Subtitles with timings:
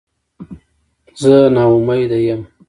[1.21, 2.41] زه نا امیده یم